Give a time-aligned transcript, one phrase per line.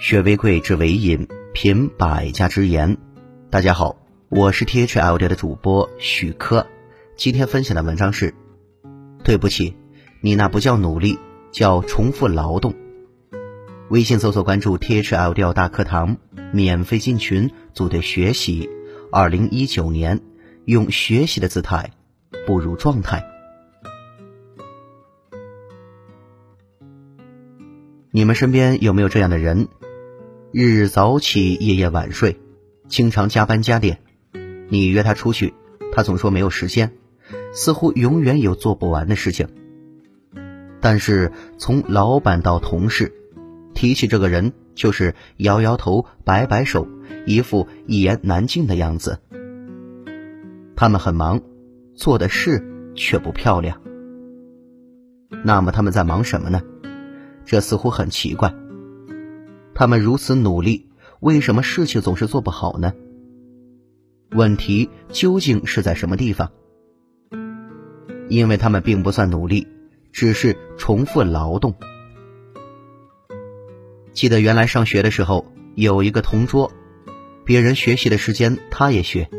[0.00, 2.96] 学为贵，知为引，品百家之言。
[3.50, 3.98] 大家好，
[4.30, 6.66] 我是 T H L 的主播许科。
[7.16, 8.32] 今天分享的文章是：
[9.22, 9.76] 对不起，
[10.22, 11.18] 你那不叫努力，
[11.52, 12.74] 叫重复劳动。
[13.90, 16.16] 微信搜索关注 T H L 调大课堂，
[16.50, 18.70] 免费进群组队学习。
[19.12, 20.22] 二零一九年，
[20.64, 21.90] 用学习的姿态
[22.46, 23.22] 步入状态。
[28.10, 29.68] 你们身边有没有这样的人？
[30.52, 32.40] 日日早起，夜夜晚睡，
[32.88, 34.00] 经常加班加点。
[34.68, 35.54] 你约他出去，
[35.92, 36.92] 他总说没有时间，
[37.52, 39.46] 似乎永远有做不完的事情。
[40.80, 43.12] 但是从老板到同事，
[43.74, 46.88] 提起这个人就是摇摇头、摆摆手，
[47.26, 49.20] 一副一言难尽的样子。
[50.74, 51.40] 他们很忙，
[51.94, 53.80] 做的事却不漂亮。
[55.44, 56.60] 那么他们在忙什么呢？
[57.44, 58.52] 这似乎很奇怪。
[59.80, 62.92] 他们如此努力，为什么事情总是做不好呢？
[64.32, 66.52] 问题究竟是在什么地方？
[68.28, 69.66] 因为他们并不算努力，
[70.12, 71.74] 只是重复劳动。
[74.12, 76.70] 记得原来上学的时候，有一个同桌，
[77.46, 79.30] 别人学习的时间他也学，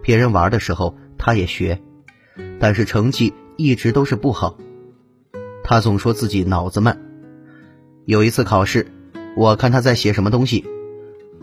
[0.00, 1.82] 别人玩的时候他也学，
[2.58, 4.56] 但是成绩一直都是不好。
[5.62, 6.98] 他总说自己脑子慢。
[8.06, 8.86] 有一次考试。
[9.36, 10.64] 我看他在写什么东西，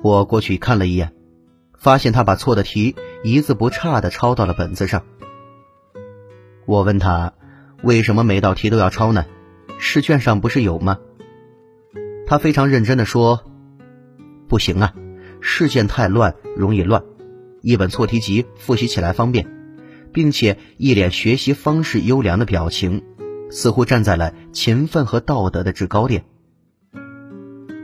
[0.02, 1.14] 我过去看了一眼，
[1.78, 5.03] 发现他把错的题一字不差的抄到了本子上。
[6.66, 7.33] 我问他，
[7.83, 9.25] 为什么每道题都要抄呢？
[9.78, 11.00] 试卷上不是有吗？
[12.25, 13.44] 他非常认真的说
[14.48, 14.94] ：“不行啊，
[15.42, 17.03] 试卷太乱，容易乱。
[17.61, 19.48] 一本错题集复习起来方便，
[20.14, 23.03] 并且一脸学习方式优良的表情，
[23.50, 26.23] 似乎站在了勤奋和道德的制高点。”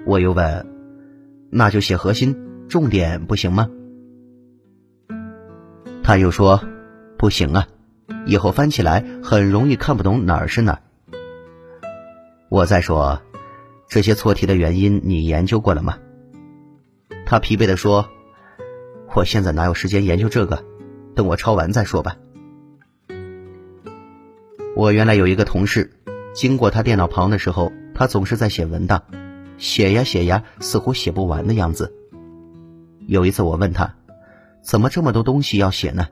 [0.07, 0.65] 我又问
[1.51, 2.37] ：“那就写核心、
[2.69, 3.69] 重点不行吗？”
[6.01, 6.63] 他又说
[7.19, 7.67] ：“不行啊，
[8.25, 10.79] 以后翻起来很容易看不懂哪儿是哪儿。”
[12.47, 13.21] 我再说
[13.89, 15.97] ：“这些错题的原因你研究过了吗？”
[17.27, 18.07] 他疲惫的说
[19.13, 20.63] ：“我现在哪有时间研究这个？
[21.15, 22.15] 等我抄完再说吧。”
[24.73, 25.91] 我原来有一个同事，
[26.33, 29.03] 经过他电脑旁的时候，他总是在写文档。
[29.57, 31.93] 写呀写呀，似乎写不完的样子。
[33.05, 33.95] 有一次我问他
[34.61, 36.07] ：“怎么这么多东西要写呢？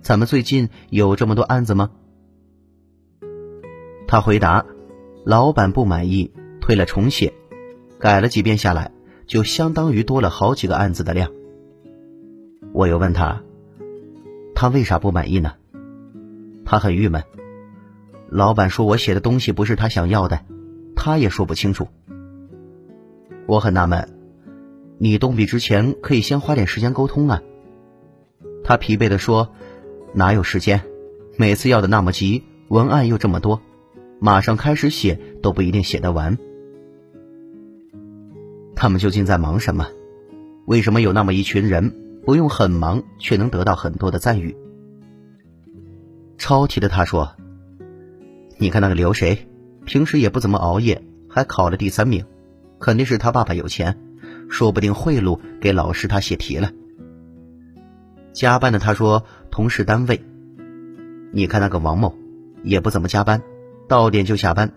[0.00, 1.90] 咱们最近有这么多案子吗？”
[4.06, 4.64] 他回答
[5.26, 7.34] ：“老板不满意，退了重写，
[7.98, 8.90] 改了几遍下来，
[9.26, 11.30] 就相当于多了好几个案子的量。”
[12.72, 13.42] 我又问他
[14.54, 15.54] ：“他为啥不满意呢？”
[16.64, 17.24] 他很郁闷。
[18.30, 20.40] 老板说我写的东西不是他想要的，
[20.94, 21.88] 他也说不清楚。
[23.48, 24.06] 我很纳闷，
[24.98, 27.42] 你动笔之前可以先花点时间沟通啊。
[28.62, 29.54] 他疲惫的说
[30.12, 30.82] ：“哪有时间？
[31.38, 33.62] 每次要的那么急，文案又这么多，
[34.20, 36.36] 马上开始写都不一定写得完。
[38.76, 39.86] 他们究竟在忙什么？
[40.66, 44.54] 为什么有那么一群人不用很忙，却能得到很多的赞誉？”
[46.36, 47.34] 抄题的他说
[48.60, 49.48] ：“你看那个刘谁，
[49.86, 52.26] 平时也不怎么熬夜，还考了第三名。”
[52.78, 53.98] 肯定是他爸爸有钱，
[54.48, 56.72] 说不定贿赂给老师他写题了。
[58.32, 60.22] 加班的他说同事单位，
[61.32, 62.14] 你看那个王某，
[62.62, 63.42] 也不怎么加班，
[63.88, 64.72] 到点就下班，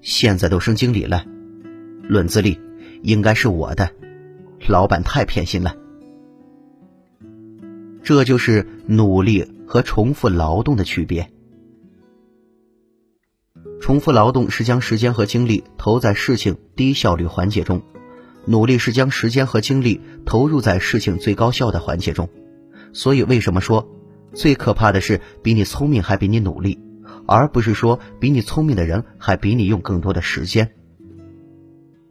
[0.00, 1.24] 现在都升经理了，
[2.02, 2.60] 论资历
[3.02, 3.90] 应该是我的，
[4.68, 5.74] 老板太偏心了。
[8.02, 11.30] 这就是努力和重复劳动的区别。
[13.90, 17.82] 重复劳动是将时间和精力投在事情低效率环节中，
[18.44, 22.28] 努力是将时间和精力投入在事情最高效的环节中。
[22.92, 23.88] 所以，为什么说
[24.32, 26.78] 最可怕的是比你聪明还比你努力，
[27.26, 30.70] 而不是说比你聪明的人还比你用更多的时间？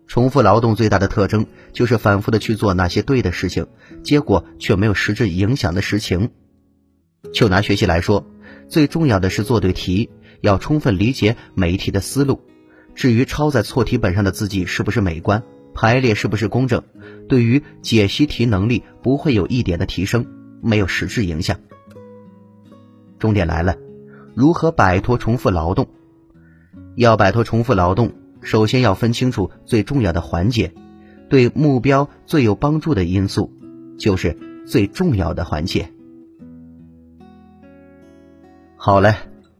[0.05, 3.67] 重复劳动最大的特征就是反复的去做那些对的事情，
[4.03, 6.31] 结果却没有实质影响的实情。
[7.31, 8.25] 就拿学习来说，
[8.67, 10.09] 最重要的是做对题。
[10.41, 12.41] 要充分理解每一题的思路，
[12.95, 15.43] 至于抄在错题本上的字迹是不是美观，
[15.73, 16.83] 排列是不是工整，
[17.27, 20.25] 对于解析题能力不会有一点的提升，
[20.61, 21.57] 没有实质影响。
[23.17, 23.75] 重点来了，
[24.33, 25.87] 如何摆脱重复劳动？
[26.95, 30.73] 要摆脱重复劳动，首先要分清楚最重要的环节，
[31.29, 33.51] 对目标最有帮助的因素，
[33.97, 35.91] 就是最重要的环节。
[38.77, 39.15] 好嘞。